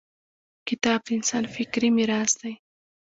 •کتاب 0.67 0.99
د 1.05 1.09
انسان 1.17 1.43
فکري 1.55 1.89
میراث 1.97 2.31
دی. 2.41 2.53